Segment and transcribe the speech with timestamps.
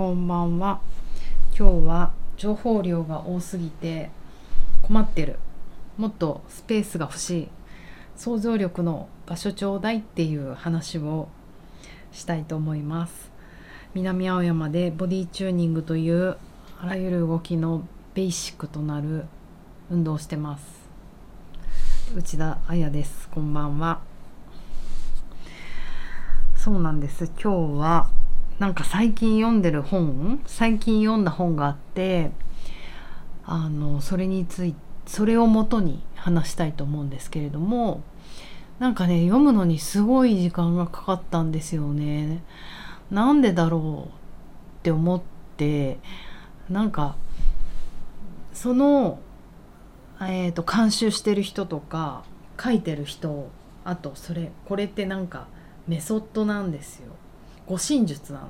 [0.00, 0.80] こんばんは。
[1.54, 4.10] 今日は情報量が多すぎて
[4.80, 5.38] 困ってる。
[5.98, 7.48] もっとスペースが欲しい。
[8.16, 11.28] 想像力の場所ちょうだいっていう話を
[12.12, 13.30] したいと思います。
[13.92, 16.38] 南青山でボディチューニングという
[16.80, 19.26] あらゆる動きのベーシックとなる
[19.90, 20.64] 運動をしてます。
[22.16, 23.28] 内田彩です。
[23.28, 24.00] こんばんは。
[26.56, 27.26] そうなんです。
[27.38, 28.19] 今日は
[28.60, 32.30] なんか最近読んでる本最近読んだ本があって
[33.44, 38.04] あのそれについてそれをもとに話したいと思うんですけれども
[38.78, 42.44] なんかね読むのにすごい時間がかかったんですよね。
[43.10, 44.10] なんでだろうっ
[44.84, 45.20] て思っ
[45.56, 45.98] て
[46.68, 47.16] なんか
[48.52, 49.18] その、
[50.20, 52.22] えーと、監修してる人とか
[52.62, 53.50] 書いてる人
[53.84, 55.48] あとそれこれってなんか
[55.88, 57.08] メソッドなんですよ。
[57.70, 58.48] 護身術なの。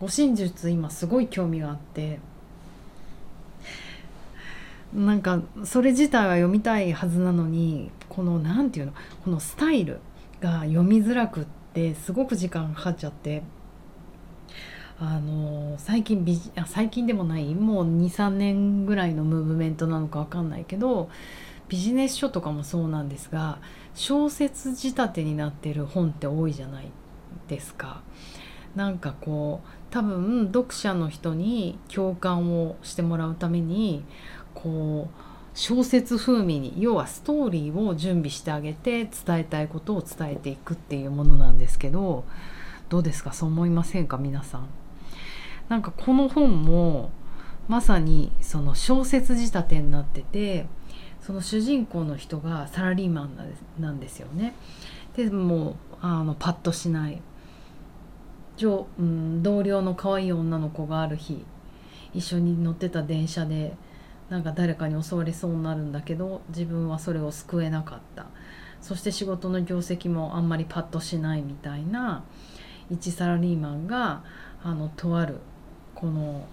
[0.00, 2.18] 護身術今すごい興味があって
[4.92, 10.00] なんかそれ自体は読みたいはずなのにこの何て言うのこのスタイル
[10.40, 13.42] が読みづらくってすごく時間かかっちゃって
[14.98, 21.10] あの最近ビあ最近でもないもう23年ぐらいのムーブメントなのか分かんないけど
[21.68, 23.58] ビジネス書とかもそうなんですが
[23.94, 26.90] 小説仕立てになってる本って多いじゃない
[27.48, 28.02] ですか。
[28.74, 34.04] なんかこう多分読者の人に共感をしてもらうために
[34.54, 35.14] こう
[35.54, 42.24] 小説風味に要はストーリーを準備してあげて伝えたいことを伝えていくっていうものなんですけど
[42.88, 43.32] どうですか？
[43.32, 44.16] そう思いませんか？
[44.16, 44.66] 皆さん。
[45.68, 47.10] なんかこの本も
[47.68, 50.66] まさにその小説仕立てになってて
[51.20, 53.38] その主人公の人がサラリーマン
[53.78, 54.54] なんですよね。
[55.16, 57.20] でもあのパッとしない
[58.60, 61.44] うん、同僚の可愛い女の子がある日
[62.14, 63.74] 一緒に乗ってた電車で
[64.28, 68.26] なんか誰かに襲われそうになるんだけど自分はそれを救えなかった。
[68.80, 72.24] そして仕事の業績もあんまりパッとしないみたいな
[72.90, 74.24] 一サラリーマンが
[74.64, 75.38] あのとある
[75.94, 76.46] この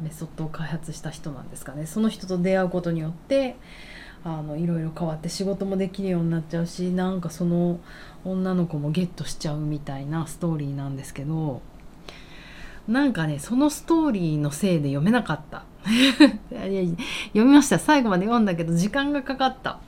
[0.00, 1.86] メソッドを開発した人なんですかね。
[1.86, 3.56] その人と出会うことによって
[4.24, 7.80] あのいろいろ変わって仕事もできるようになっちゃうしなんかその
[8.24, 11.62] 女の子もゲットしちゃうみたいなストーリーなんですけど
[12.88, 15.64] なんかねそのストーリーのせいで読めなかった。
[16.50, 16.96] 読
[17.34, 17.78] みました。
[17.78, 19.78] 最後まで読んだけど時間がかかった。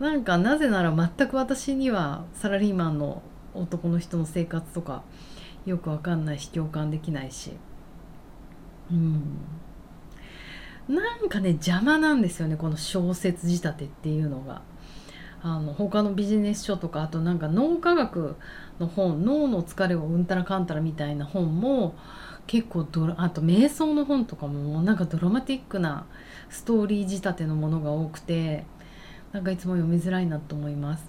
[0.00, 3.22] なんかなぜなら全く私にはサラリーマンの
[3.52, 5.02] 男の人の生活とか
[5.66, 7.52] よくわかんないし共感できないし。
[8.90, 9.22] うん。
[10.88, 14.62] なんかね邪魔なんですよねこの小説仕立てっていうのが。
[15.40, 18.34] あの他のビジネス書とかあとなんか脳科学
[18.80, 21.94] の本脳の疲れをうんたらかんたらみたいな本も
[22.48, 26.06] 結構ドラあと瞑想の本とかもなんかドラマティックな
[26.48, 28.64] ストーリー仕立てのものが多くて
[29.32, 31.08] なんかいつも読みづらいなと思います。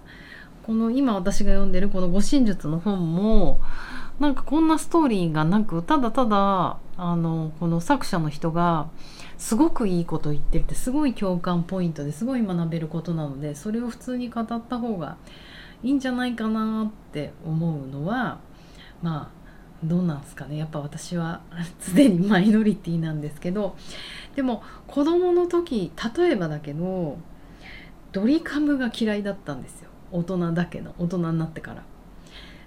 [0.64, 3.60] この今私が読んでるこの「護身術」の本も
[4.20, 8.90] なんかこんなストーリーがなくただただあのこの作者の人が
[9.38, 15.18] すごくいいこと言ってるってすごい共感ポイントですごい学べることなのでそれを普通に語った方が
[15.82, 18.40] いいんじゃないかなって思うのは
[19.02, 19.40] まあ
[19.86, 20.58] どうなんすかね。
[20.58, 21.40] やっぱ私は
[21.96, 23.78] 常にマイノリティなんですけど
[24.36, 27.18] でも子供の時例えばだけど
[28.12, 29.90] ドリカムが嫌いだったんですよ。
[30.12, 31.84] 大人だけの大人になってから。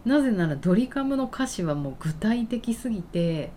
[0.04, 3.52] なぜならドリカムの歌詞はもう具体的すぎて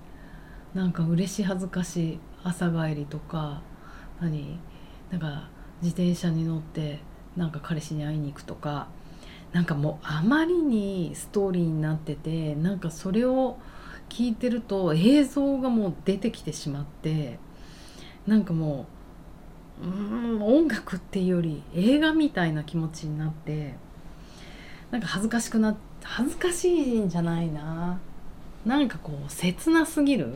[0.73, 3.61] なんか嬉し恥ずかしい朝帰りとか
[4.21, 4.59] 何？
[5.09, 5.49] なんか
[5.81, 6.99] 自転車に乗って
[7.35, 8.87] なんか彼氏に会いに行くとか
[9.53, 13.57] なんかもうあまりにストーリーになっててなんかそれを
[14.09, 17.39] 聞いてると映像がもう出てきてしまって
[18.27, 18.85] なんかも
[19.81, 23.75] ううん音楽っていうより映画みたいな気持ちになって
[24.91, 27.99] なんか恥ずかしくなって恥ずかしいんじゃないな。
[28.63, 30.27] なんかこう切なすぎる。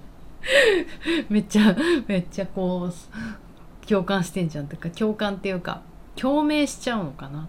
[1.28, 1.74] めっちゃ
[2.06, 5.82] めっちゃこう共感してんじゃんっていうか共感っていうか
[6.14, 7.48] 共鳴しちゃうのかな。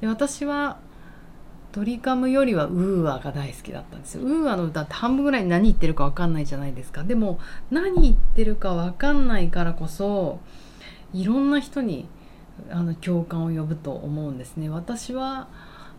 [0.00, 0.78] で私は
[1.70, 4.22] ドリカムよりは UA が大好きだったんですよ。
[4.22, 7.04] UA の歌って半分ぐらい何言ってるか分かんないじゃないですか。
[7.04, 7.38] でも
[7.70, 10.40] 何言ってるか分かんないからこそ
[11.12, 12.08] いろんな人に
[12.70, 14.70] あの共感を呼ぶと思うんですね。
[14.70, 15.48] 私は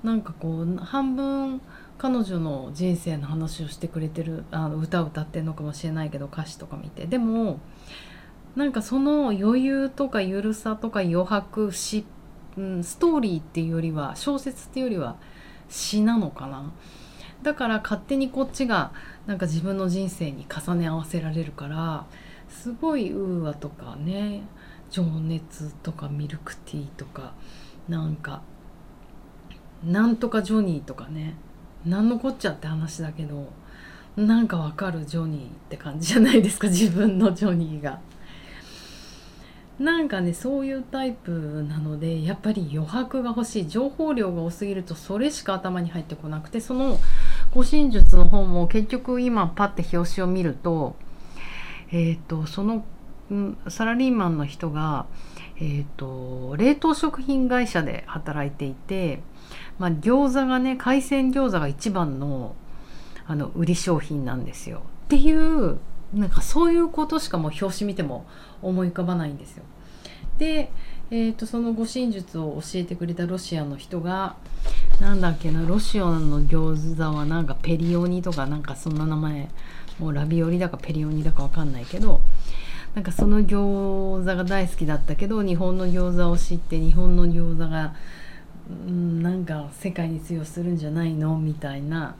[0.03, 1.61] なんかこう半分
[1.97, 7.05] 彼女の人生の話をしてくれてるあの歌を歌ってるのかもしれないけど歌詞とか見て。
[7.05, 7.59] でも
[8.55, 12.05] なんかその余裕とかゆるさとか余白詩
[12.57, 15.15] うん、ストーリーっていうよりは小説っていうよりは
[15.69, 16.71] 詩なのかな。
[17.41, 18.93] だから勝手にこっちが
[19.25, 22.05] なんか自分の人生に重ね合わせられるから
[22.47, 24.43] すごいウーアとかね
[24.89, 27.33] 情熱とかミルクティーとか
[27.89, 28.43] なんか
[29.85, 31.35] なんとかジョニーとかね
[31.85, 33.51] 何のこっちゃって話だけど
[34.15, 37.99] なんかわかるジョニーって感じじゃないですか自分のジョニーが。
[39.79, 46.99] なんかねそういうタイプなのでやっぱり余白が欲しい情報量が多すぎるとそれしか頭に入ってこなくてその
[47.51, 50.95] 護身術の本も結局今パッて表紙を見ると
[51.91, 52.85] えっ、ー、とその
[53.67, 55.05] サラリーマンの人が、
[55.57, 59.21] えーと、冷凍食品会社で働いていて、
[59.77, 62.55] まあ、餃子がね海鮮餃子が一番の
[63.25, 65.79] あの売り商品なんですよっていう
[66.13, 68.25] なんかそういうことしかもう表紙見ても
[68.61, 69.63] 思い浮かばないんですよ。
[70.37, 70.71] で、
[71.09, 74.35] えーと、その護身術を教えてくれたロシアの人が
[74.99, 79.49] なんだっけなロシアの餃子はなんかペリオニとかなんかそんな名前
[79.99, 82.21] もうラビオリだかペリオニだかわかんないけど
[82.95, 87.95] なんかその餃子が大好きだったけど日本の餃子を知って日本の餃子が、
[88.69, 91.37] うん、なんか世界に通用するんじゃないの？
[91.39, 92.15] みたいな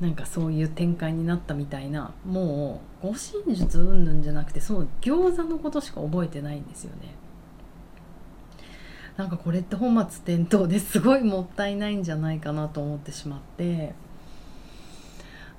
[0.00, 7.14] なんかそういう展開になったみたいなもう護身術うんぬんじゃなくてその餃子のことしか覚えてないんですよね。
[9.16, 13.94] なんかこれって本末転倒ですごいもったいないんじゃないかなと思ってしまって。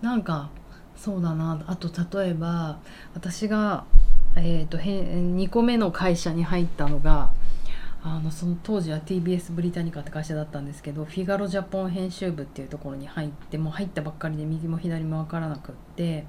[0.01, 0.49] なんか
[0.97, 1.63] そうだな。
[1.67, 2.79] あと例えば
[3.13, 3.85] 私が
[4.35, 7.31] えーと、2個目の会社に入ったのが
[8.03, 16.25] あのその当時は TBS ブリタニカって会社だったんですけどフィガロジャポン編集部っていうところに入ってもう入ったばっかりで右も左も分からなくって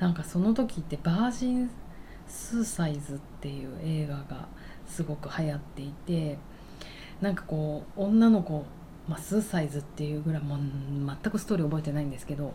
[0.00, 1.70] なんかその時って「バージン・
[2.26, 4.48] スーサイズ」っていう映画が
[4.86, 6.38] すごく流行っていて
[7.20, 8.64] なんかこう女の子、
[9.06, 10.58] まあ、スーサイズっていうぐらいもう
[11.06, 12.54] 全くストーリー覚えてないんですけど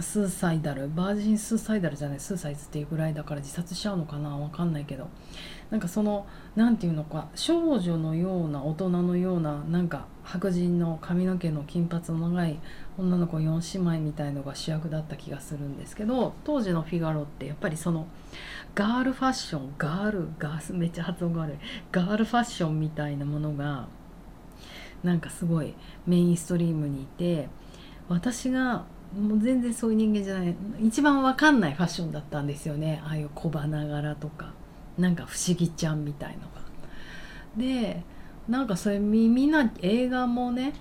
[0.00, 5.08] スーサイダルバージンスーサイダルじゃないスーサイズっていうぐらいだから自殺しちゃうのかなわかんないけど。
[5.70, 12.58] なんかその何て言うのか少女のような大人のようななんか白人の髪の毛の金髪の長い
[12.98, 18.06] 女の子4姉妹みたいのが主役だった気がするんですけど当時のフィガロってやっぱりその
[18.74, 21.56] ガールファッションガールガースめっちゃ発音が悪い
[21.90, 23.88] ガールファッションみたいなものが
[25.02, 25.74] なんかすごい
[26.06, 27.48] メインストリームにいて
[28.08, 30.54] 私がもう全然そういう人間じゃない。
[30.80, 33.02] 一番わかんないファッションだったんですよね。
[33.04, 34.52] ああいう小花柄とか。
[34.98, 36.46] なんか不思議ちゃんみたいのが。
[37.56, 38.02] で
[38.48, 40.72] なんかそれみんな映画もね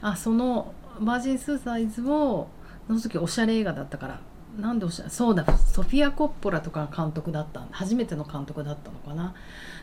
[0.00, 2.48] あそのバージン・スーサイズを
[2.88, 4.20] の時おしゃれ映画だったから。
[4.56, 9.34] なんでおしゃれそうだソフィア・コッポラとか監督だった初めての監督だったのかな。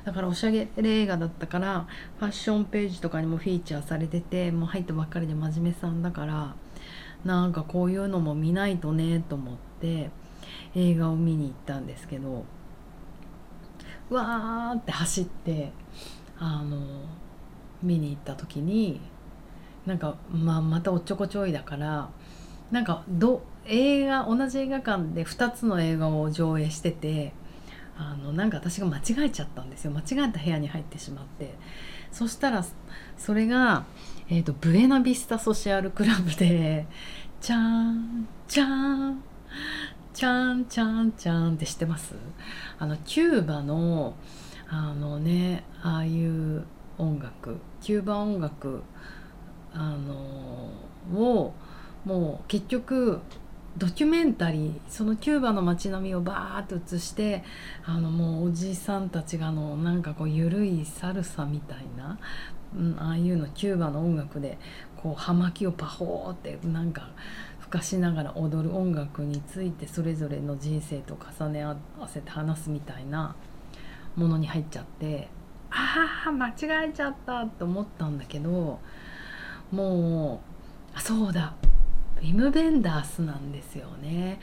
[0.03, 1.85] だからおしゃれ映画だったから
[2.17, 6.55] ファッションページとかにもフィーチャーされててもう入ったばっかりで真面目さんだから
[7.25, 10.09] なんかこういうのも見ないとねと思って
[10.75, 12.45] 映画を見に行ったんですけど
[14.09, 15.71] わーって走って
[16.37, 16.77] あの
[17.81, 18.99] 見に行った時に
[19.85, 22.09] なんか、まあ、またおっちょこちょいだから
[22.71, 27.33] なんかど映画同じ映画館で2つの映画を上映してて
[27.97, 29.91] あのなんか私が間違えちゃったんですよ。
[29.91, 31.55] 間違えた部屋に入ってしまって。
[32.11, 32.63] そしたら
[33.17, 33.85] それが
[34.29, 36.87] えーと、ブエナビスタソシアルクラブで
[37.41, 39.21] 「チャンチャン
[40.13, 42.15] チャンチャンチャン」って知ってます。
[42.79, 44.15] あのキューバの
[44.69, 46.65] あのねああいう
[46.97, 48.81] 音楽キューバ音楽
[49.73, 50.71] あの
[51.19, 51.53] を
[52.05, 53.19] もう結局
[53.77, 57.43] ドキュメンタリーそのキューバの街並みをバーッと映して
[57.85, 62.19] あのもうおじさんたちがのなんかこう緩いサルサみたいな
[62.75, 64.57] うん、ああいうのキューバの音楽で
[64.97, 67.09] こう葉巻をパホーってなんか
[67.59, 73.35] ふかしながら踊る音楽についてそれぞれの人生と重ね合わせて話すみたいな
[74.15, 75.29] ものに入っちゃって
[75.69, 76.53] ああ間違
[76.89, 78.79] えちゃったと思ったんだけど
[79.71, 80.41] も
[80.93, 81.55] うあそうだ。
[82.27, 84.39] ィム・ベンダースなんですよね。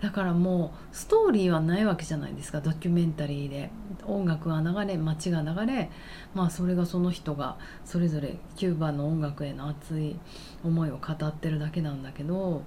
[0.00, 3.70] だからもうストーリーはないわけじゃないですかドキュメンタリーで
[4.04, 5.90] 音楽が流れ街が流れ
[6.34, 10.16] まあそれがその人がそれぞれキューバの音楽への熱い
[10.62, 12.62] 思いを語ってるだけなんだけど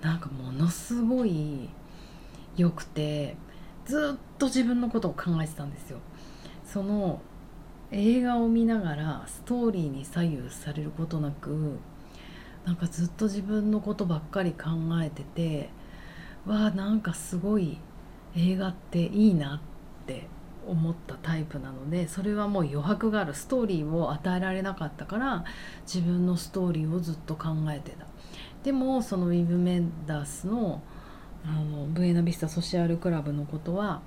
[0.00, 1.68] なんかものすごい
[2.56, 3.36] 良くて
[3.84, 5.98] ずっと自分のことを考えてたんですよ。
[6.64, 7.20] その
[7.90, 11.78] 映画を見ながらストーリーに左右されることなく
[12.64, 14.70] なんかずっと自分のことばっかり考
[15.02, 15.70] えてて
[16.46, 17.78] わあなんかすごい
[18.36, 20.26] 映画っていいなって
[20.66, 23.34] 思ったタイプなのでそれはもう余白がある。
[23.34, 25.44] ストーリーを与えられなかったから
[25.86, 28.06] 自分のストーリーをずっと考えてた。
[28.62, 30.82] でもそのウィブ・メンダースの
[31.44, 34.00] あのブエナビスタソシアルクラブのことは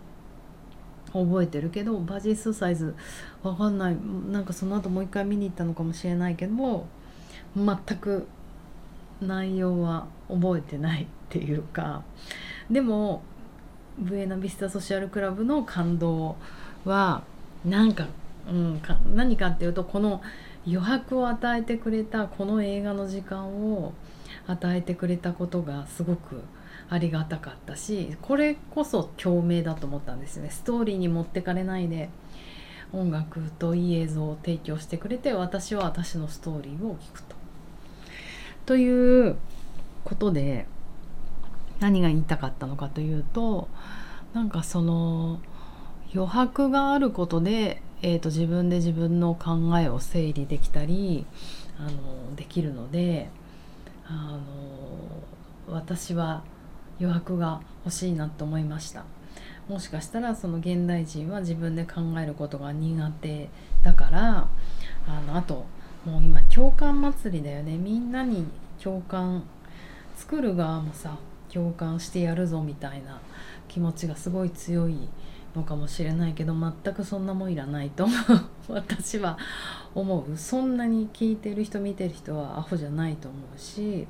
[1.13, 2.95] 覚えてるけどバージースーサイズ
[3.43, 3.97] わかんない。
[4.31, 6.87] なんかその後もう一回見に行ったのかもしれないけども
[7.55, 8.27] 全く
[9.21, 12.03] 内容は覚えてないっていうか
[12.69, 13.21] でも
[13.97, 16.35] ブエナビスタソシャルクラブの感動
[16.85, 17.23] は
[17.65, 18.07] なんか,、
[18.49, 20.21] うん、か何かっていうとこの
[20.65, 23.93] 余白を与えてくれたこの映画の時間を
[24.45, 26.43] 与えてくれたことがすごく
[26.89, 32.09] ありがたかったしこれこそ共鳴だと思ったんですよねストーリーに持ってかれないで
[32.93, 37.36] 音楽といい映像を提供してくれて私は私のストーリーを聞くと。
[38.67, 39.37] という
[40.03, 40.67] ことで
[41.79, 43.69] 何が言いたかったのかというと
[44.33, 45.39] なんかその
[46.13, 51.25] 余白があることで、えーと、自分で自分の考えを整理できたり
[51.79, 53.29] あのできるので
[54.05, 54.37] あ
[55.69, 56.43] の私は
[56.99, 59.05] 余白が欲しいなと思いました。
[59.69, 63.49] もしかしたらその現代人は自分で考えることが苦手
[63.83, 64.47] だから
[65.07, 65.65] あのあと
[66.07, 67.77] もう今共感祭りだよね。
[67.77, 68.45] みんなに
[68.81, 69.43] 共感
[70.15, 71.17] 作る側もさ
[71.51, 73.19] 共感してやるぞみたいな
[73.67, 75.09] 気持ちがすごい強い
[75.55, 78.07] のかもしれないけど全くそんなもんいらないと
[78.69, 79.37] 私は
[79.93, 80.37] 思う。
[80.37, 84.07] そんなに聞いてる人見てる人はアホじゃないと思うし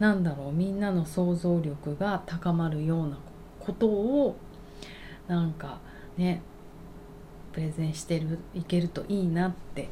[0.00, 0.52] なんだろう。
[0.52, 3.18] みんなの想像力が高まるような
[3.60, 4.36] ことを
[5.28, 5.78] なんか
[6.16, 6.42] ね
[7.52, 9.88] プレゼンしてるいけるといいなって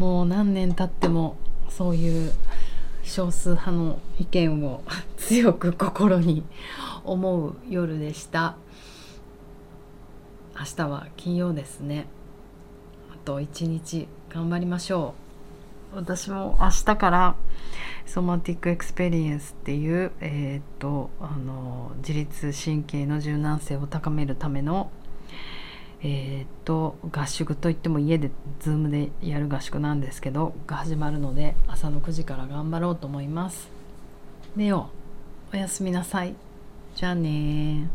[0.00, 1.36] もう何年経っても
[1.68, 2.32] そういう
[3.02, 4.82] 少数派の意見を
[5.18, 6.42] 強く心に
[7.04, 8.56] 思う夜でした。
[10.58, 12.06] 明日は金曜ですね。
[13.12, 15.12] あと一日頑張りましょ
[15.92, 15.96] う。
[15.96, 17.36] 私も明日から
[18.06, 24.90] ソマティックエクスペリエンスっていう、えーと、あの自律神経の柔軟性を高めるための
[26.02, 28.30] えーと、合宿といっても家で
[28.60, 33.68] Zoom でやる合宿なんですけどが始まるので朝の9時から頑張ろうと思います。
[34.56, 34.88] 寝よ
[35.52, 36.34] おやすみなさい。
[36.96, 37.88] じゃあね